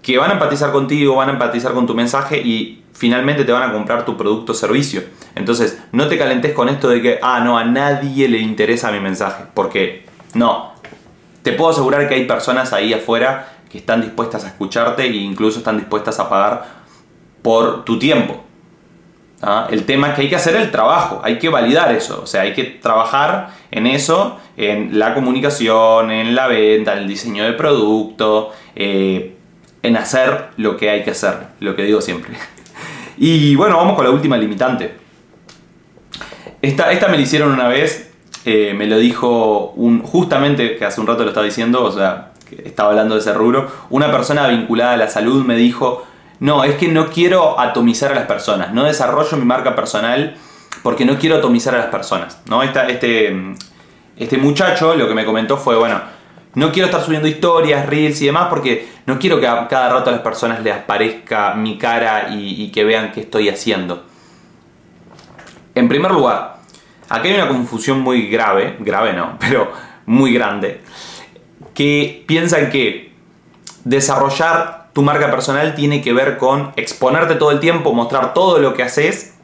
que 0.01 0.17
van 0.17 0.31
a 0.31 0.33
empatizar 0.33 0.71
contigo, 0.71 1.15
van 1.15 1.29
a 1.29 1.33
empatizar 1.33 1.73
con 1.73 1.85
tu 1.85 1.93
mensaje 1.93 2.39
y 2.39 2.83
finalmente 2.93 3.43
te 3.43 3.51
van 3.51 3.69
a 3.69 3.73
comprar 3.73 4.05
tu 4.05 4.17
producto 4.17 4.53
o 4.53 4.55
servicio. 4.55 5.03
Entonces, 5.35 5.81
no 5.91 6.07
te 6.07 6.17
calentes 6.17 6.53
con 6.53 6.69
esto 6.69 6.87
de 6.89 7.01
que, 7.01 7.19
ah, 7.21 7.41
no, 7.41 7.57
a 7.57 7.63
nadie 7.63 8.27
le 8.27 8.39
interesa 8.39 8.91
mi 8.91 8.99
mensaje, 8.99 9.43
porque 9.53 10.05
no. 10.33 10.73
Te 11.43 11.53
puedo 11.53 11.71
asegurar 11.71 12.07
que 12.07 12.15
hay 12.15 12.25
personas 12.25 12.73
ahí 12.73 12.93
afuera 12.93 13.53
que 13.69 13.77
están 13.77 14.01
dispuestas 14.01 14.43
a 14.43 14.47
escucharte 14.47 15.03
e 15.03 15.15
incluso 15.15 15.59
están 15.59 15.77
dispuestas 15.77 16.19
a 16.19 16.29
pagar 16.29 16.65
por 17.41 17.83
tu 17.85 17.97
tiempo. 17.97 18.40
¿Ah? 19.41 19.67
El 19.71 19.85
tema 19.85 20.09
es 20.09 20.15
que 20.15 20.21
hay 20.21 20.29
que 20.29 20.35
hacer 20.35 20.55
el 20.55 20.69
trabajo, 20.69 21.21
hay 21.23 21.39
que 21.39 21.49
validar 21.49 21.91
eso, 21.91 22.21
o 22.21 22.27
sea, 22.27 22.41
hay 22.41 22.53
que 22.53 22.63
trabajar 22.63 23.49
en 23.71 23.87
eso, 23.87 24.39
en 24.55 24.99
la 24.99 25.15
comunicación, 25.15 26.11
en 26.11 26.35
la 26.35 26.47
venta, 26.47 26.93
en 26.93 26.99
el 26.99 27.07
diseño 27.07 27.43
de 27.43 27.53
producto, 27.53 28.51
eh, 28.75 29.35
en 29.81 29.97
hacer 29.97 30.49
lo 30.57 30.77
que 30.77 30.91
hay 30.91 31.03
que 31.03 31.11
hacer, 31.11 31.33
lo 31.59 31.75
que 31.75 31.83
digo 31.83 32.01
siempre. 32.01 32.33
Y 33.17 33.55
bueno, 33.55 33.77
vamos 33.77 33.95
con 33.95 34.03
la 34.03 34.09
última 34.09 34.35
limitante. 34.35 34.95
Esta, 36.59 36.91
esta 36.91 37.07
me 37.07 37.17
la 37.17 37.21
hicieron 37.21 37.51
una 37.51 37.67
vez, 37.67 38.11
eh, 38.45 38.73
me 38.75 38.87
lo 38.87 38.97
dijo 38.97 39.73
un, 39.75 40.01
justamente, 40.01 40.75
que 40.75 40.85
hace 40.85 40.99
un 41.01 41.05
rato 41.05 41.21
lo 41.21 41.29
estaba 41.29 41.45
diciendo, 41.45 41.83
o 41.83 41.91
sea, 41.91 42.31
estaba 42.63 42.89
hablando 42.89 43.13
de 43.13 43.21
ese 43.21 43.33
rubro, 43.33 43.69
una 43.91 44.11
persona 44.11 44.47
vinculada 44.47 44.93
a 44.93 44.97
la 44.97 45.07
salud 45.07 45.45
me 45.45 45.55
dijo, 45.55 46.03
no, 46.41 46.63
es 46.63 46.75
que 46.75 46.87
no 46.87 47.07
quiero 47.11 47.59
atomizar 47.59 48.11
a 48.11 48.15
las 48.15 48.25
personas, 48.25 48.73
no 48.73 48.83
desarrollo 48.83 49.37
mi 49.37 49.45
marca 49.45 49.75
personal 49.75 50.35
porque 50.81 51.05
no 51.05 51.19
quiero 51.19 51.35
atomizar 51.37 51.75
a 51.75 51.77
las 51.77 51.87
personas. 51.87 52.41
¿no? 52.47 52.63
este, 52.63 53.53
este 54.17 54.37
muchacho 54.39 54.95
lo 54.95 55.07
que 55.07 55.13
me 55.13 55.23
comentó 55.23 55.55
fue, 55.55 55.77
bueno, 55.77 56.01
no 56.55 56.71
quiero 56.71 56.87
estar 56.87 57.03
subiendo 57.03 57.27
historias, 57.27 57.85
reels 57.85 58.19
y 58.23 58.25
demás 58.25 58.47
porque 58.49 58.89
no 59.05 59.19
quiero 59.19 59.39
que 59.39 59.47
a 59.47 59.67
cada 59.67 59.93
rato 59.93 60.09
a 60.09 60.13
las 60.13 60.21
personas 60.21 60.63
les 60.63 60.73
aparezca 60.73 61.53
mi 61.53 61.77
cara 61.77 62.29
y, 62.31 62.71
que 62.71 62.85
vean 62.85 63.11
qué 63.11 63.21
estoy 63.21 63.47
haciendo. 63.47 64.03
En 65.75 65.87
primer 65.87 66.09
lugar, 66.09 66.57
aquí 67.07 67.27
hay 67.27 67.35
una 67.35 67.49
confusión 67.49 67.99
muy 68.01 68.27
grave, 68.29 68.77
grave 68.79 69.13
no, 69.13 69.37
pero 69.39 69.71
muy 70.07 70.33
grande, 70.33 70.81
que 71.75 72.23
piensan 72.25 72.71
que 72.71 73.13
desarrollar 73.83 74.80
tu 74.93 75.01
marca 75.01 75.31
personal 75.31 75.75
tiene 75.75 76.01
que 76.01 76.13
ver 76.13 76.37
con 76.37 76.71
exponerte 76.75 77.35
todo 77.35 77.51
el 77.51 77.59
tiempo, 77.59 77.93
mostrar 77.93 78.33
todo 78.33 78.59
lo 78.59 78.73
que 78.73 78.83
haces 78.83 79.35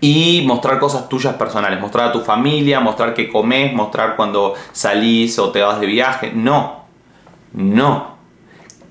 y 0.00 0.44
mostrar 0.46 0.78
cosas 0.78 1.08
tuyas 1.08 1.34
personales, 1.34 1.80
mostrar 1.80 2.08
a 2.08 2.12
tu 2.12 2.20
familia, 2.20 2.80
mostrar 2.80 3.14
qué 3.14 3.28
comes, 3.28 3.72
mostrar 3.72 4.16
cuando 4.16 4.54
salís 4.72 5.38
o 5.38 5.50
te 5.50 5.60
vas 5.60 5.80
de 5.80 5.86
viaje. 5.86 6.32
No, 6.34 6.84
no. 7.52 8.16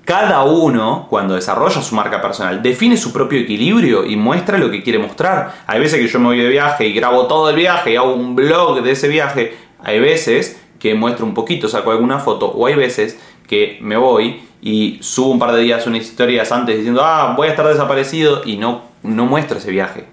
Cada 0.06 0.44
uno, 0.44 1.08
cuando 1.10 1.36
desarrolla 1.36 1.82
su 1.82 1.94
marca 1.94 2.22
personal, 2.22 2.62
define 2.62 2.96
su 2.96 3.12
propio 3.12 3.40
equilibrio 3.40 4.06
y 4.06 4.16
muestra 4.16 4.58
lo 4.58 4.72
que 4.72 4.82
quiere 4.82 5.00
mostrar. 5.00 5.54
Hay 5.68 5.82
veces 5.82 6.00
que 6.00 6.08
yo 6.08 6.20
me 6.20 6.28
voy 6.28 6.38
de 6.38 6.48
viaje 6.48 6.88
y 6.88 6.94
grabo 6.94 7.28
todo 7.28 7.50
el 7.50 7.58
viaje 7.58 7.92
y 7.92 7.96
hago 7.98 8.14
un 8.14 8.34
blog 8.34 8.82
de 8.84 8.92
ese 8.92 9.10
viaje. 9.10 9.58
Hay 9.84 10.00
veces 10.00 10.62
que 10.80 10.96
muestro 10.96 11.26
un 11.26 11.34
poquito, 11.34 11.68
saco 11.68 11.92
alguna 11.92 12.20
foto, 12.20 12.48
o 12.48 12.68
hay 12.68 12.76
veces 12.76 13.20
que 13.48 13.80
me 13.82 13.98
voy 13.98 14.47
y 14.62 14.98
subo 15.02 15.32
un 15.32 15.40
par 15.40 15.52
de 15.54 15.62
días 15.62 15.86
unas 15.88 16.02
historias 16.02 16.52
antes 16.52 16.78
diciendo, 16.78 17.02
ah, 17.04 17.34
voy 17.36 17.48
a 17.48 17.52
estar 17.52 17.68
desaparecido 17.68 18.42
y 18.46 18.58
no, 18.58 18.84
no 19.04 19.26
muestro 19.26 19.58
ese 19.58 19.72
viaje. 19.72 20.08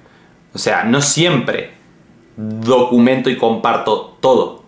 O 0.53 0.59
sea, 0.59 0.85
no 0.85 1.01
siempre 1.01 1.73
documento 2.37 3.31
y 3.31 3.37
comparto 3.37 4.17
todo. 4.21 4.65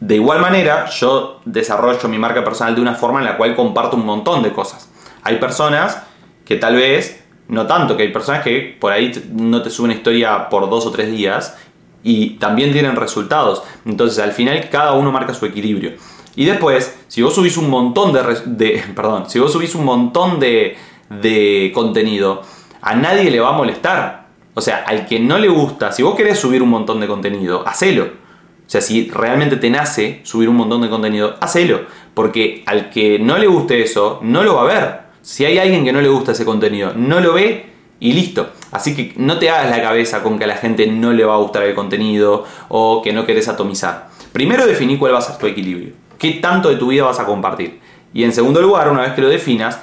De 0.00 0.16
igual 0.16 0.40
manera, 0.40 0.86
yo 0.86 1.40
desarrollo 1.44 2.08
mi 2.08 2.18
marca 2.18 2.44
personal 2.44 2.74
de 2.74 2.80
una 2.80 2.94
forma 2.94 3.20
en 3.20 3.24
la 3.24 3.36
cual 3.36 3.54
comparto 3.54 3.96
un 3.96 4.04
montón 4.04 4.42
de 4.42 4.52
cosas. 4.52 4.90
Hay 5.22 5.36
personas 5.36 6.02
que 6.44 6.56
tal 6.56 6.76
vez, 6.76 7.24
no 7.48 7.66
tanto, 7.66 7.96
que 7.96 8.04
hay 8.04 8.12
personas 8.12 8.42
que 8.42 8.76
por 8.78 8.92
ahí 8.92 9.12
no 9.32 9.62
te 9.62 9.70
suben 9.70 9.92
historia 9.92 10.48
por 10.48 10.68
dos 10.68 10.86
o 10.86 10.90
tres 10.90 11.10
días 11.10 11.56
y 12.02 12.30
también 12.32 12.72
tienen 12.72 12.96
resultados. 12.96 13.62
Entonces, 13.86 14.18
al 14.18 14.32
final, 14.32 14.68
cada 14.70 14.92
uno 14.92 15.10
marca 15.10 15.32
su 15.32 15.46
equilibrio. 15.46 15.92
Y 16.36 16.44
después, 16.44 16.98
si 17.14 17.22
vos 17.22 17.32
subís 17.32 17.56
un 17.56 17.70
montón 17.70 18.12
de, 18.12 18.22
de 18.44 18.82
perdón, 18.96 19.30
si 19.30 19.38
vos 19.38 19.52
subís 19.52 19.76
un 19.76 19.84
montón 19.84 20.40
de, 20.40 20.76
de 21.08 21.70
contenido, 21.72 22.42
a 22.82 22.96
nadie 22.96 23.30
le 23.30 23.38
va 23.38 23.50
a 23.50 23.52
molestar 23.52 24.24
o 24.54 24.60
sea, 24.60 24.84
al 24.84 25.06
que 25.06 25.20
no 25.20 25.38
le 25.38 25.48
gusta, 25.48 25.92
si 25.92 26.02
vos 26.02 26.16
querés 26.16 26.38
subir 26.38 26.60
un 26.60 26.70
montón 26.70 26.98
de 26.98 27.06
contenido, 27.06 27.66
hacelo. 27.66 28.04
O 28.04 28.70
sea, 28.70 28.80
si 28.80 29.08
realmente 29.08 29.56
te 29.56 29.70
nace 29.70 30.20
subir 30.24 30.48
un 30.48 30.56
montón 30.56 30.82
de 30.82 30.88
contenido, 30.88 31.36
hacelo. 31.40 31.82
Porque 32.14 32.64
al 32.66 32.90
que 32.90 33.20
no 33.20 33.38
le 33.38 33.46
guste 33.46 33.80
eso, 33.80 34.18
no 34.22 34.42
lo 34.42 34.56
va 34.56 34.62
a 34.62 34.64
ver. 34.64 35.00
Si 35.22 35.44
hay 35.44 35.58
alguien 35.58 35.84
que 35.84 35.92
no 35.92 36.00
le 36.00 36.08
gusta 36.08 36.32
ese 36.32 36.44
contenido, 36.44 36.94
no 36.94 37.20
lo 37.20 37.34
ve 37.34 37.66
y 38.00 38.12
listo. 38.12 38.50
Así 38.72 38.96
que 38.96 39.12
no 39.16 39.38
te 39.38 39.50
hagas 39.50 39.70
la 39.70 39.80
cabeza 39.80 40.20
con 40.22 40.36
que 40.36 40.44
a 40.44 40.48
la 40.48 40.56
gente 40.56 40.86
no 40.88 41.12
le 41.12 41.24
va 41.24 41.34
a 41.34 41.38
gustar 41.38 41.62
el 41.62 41.74
contenido 41.76 42.44
o 42.68 43.02
que 43.02 43.12
no 43.12 43.24
querés 43.24 43.48
atomizar. 43.48 44.08
Primero 44.32 44.66
definí 44.66 44.98
cuál 44.98 45.14
va 45.14 45.18
a 45.18 45.22
ser 45.22 45.36
tu 45.36 45.46
equilibrio. 45.46 46.03
¿Qué 46.18 46.32
tanto 46.32 46.68
de 46.68 46.76
tu 46.76 46.88
vida 46.88 47.04
vas 47.04 47.20
a 47.20 47.24
compartir? 47.24 47.80
Y 48.12 48.24
en 48.24 48.32
segundo 48.32 48.60
lugar, 48.60 48.90
una 48.90 49.02
vez 49.02 49.12
que 49.12 49.22
lo 49.22 49.28
definas, 49.28 49.80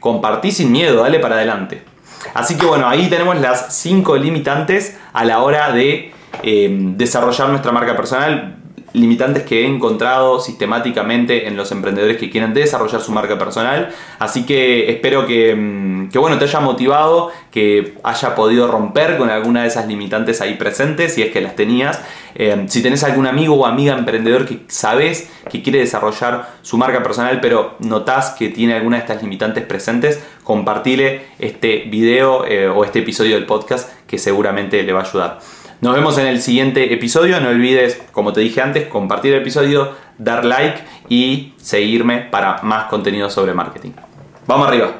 compartí 0.00 0.52
sin 0.52 0.70
miedo, 0.70 1.02
dale 1.02 1.18
para 1.18 1.36
adelante. 1.36 1.82
Así 2.34 2.56
que 2.56 2.66
bueno, 2.66 2.88
ahí 2.88 3.08
tenemos 3.08 3.38
las 3.40 3.74
cinco 3.76 4.16
limitantes 4.16 4.98
a 5.12 5.24
la 5.24 5.40
hora 5.42 5.72
de 5.72 6.12
eh, 6.42 6.68
desarrollar 6.70 7.48
nuestra 7.48 7.72
marca 7.72 7.96
personal 7.96 8.61
limitantes 8.92 9.42
que 9.44 9.62
he 9.62 9.66
encontrado 9.66 10.40
sistemáticamente 10.40 11.46
en 11.46 11.56
los 11.56 11.72
emprendedores 11.72 12.16
que 12.18 12.30
quieren 12.30 12.52
desarrollar 12.52 13.00
su 13.00 13.12
marca 13.12 13.38
personal. 13.38 13.94
Así 14.18 14.44
que 14.44 14.90
espero 14.90 15.26
que, 15.26 15.54
mm, 15.54 16.10
bueno, 16.14 16.38
te 16.38 16.44
haya 16.44 16.60
motivado, 16.60 17.30
que 17.50 17.94
haya 18.02 18.34
podido 18.34 18.68
romper 18.68 19.16
con 19.16 19.30
alguna 19.30 19.62
de 19.62 19.68
esas 19.68 19.86
limitantes 19.86 20.40
ahí 20.40 20.54
presentes, 20.54 21.14
si 21.14 21.22
es 21.22 21.32
que 21.32 21.40
las 21.40 21.56
tenías. 21.56 22.02
Eh, 22.34 22.64
si 22.68 22.82
tenés 22.82 23.04
algún 23.04 23.26
amigo 23.26 23.54
o 23.54 23.66
amiga 23.66 23.96
emprendedor 23.96 24.46
que 24.46 24.60
sabes 24.68 25.30
que 25.50 25.62
quiere 25.62 25.80
desarrollar 25.80 26.50
su 26.62 26.78
marca 26.78 27.02
personal, 27.02 27.40
pero 27.40 27.76
notás 27.80 28.30
que 28.30 28.48
tiene 28.48 28.74
alguna 28.74 28.96
de 28.96 29.02
estas 29.02 29.22
limitantes 29.22 29.64
presentes, 29.64 30.22
compartile 30.44 31.26
este 31.38 31.84
video 31.86 32.46
eh, 32.46 32.68
o 32.68 32.84
este 32.84 33.00
episodio 33.00 33.36
del 33.36 33.46
podcast 33.46 33.90
que 34.06 34.18
seguramente 34.18 34.82
le 34.82 34.92
va 34.92 35.00
a 35.00 35.04
ayudar. 35.04 35.38
Nos 35.82 35.96
vemos 35.96 36.16
en 36.16 36.28
el 36.28 36.40
siguiente 36.40 36.94
episodio. 36.94 37.40
No 37.40 37.48
olvides, 37.48 38.00
como 38.12 38.32
te 38.32 38.40
dije 38.40 38.60
antes, 38.62 38.86
compartir 38.86 39.34
el 39.34 39.40
episodio, 39.40 39.90
dar 40.16 40.44
like 40.44 40.80
y 41.08 41.54
seguirme 41.56 42.20
para 42.20 42.62
más 42.62 42.84
contenido 42.84 43.28
sobre 43.28 43.52
marketing. 43.52 43.90
Vamos 44.46 44.68
arriba. 44.68 44.94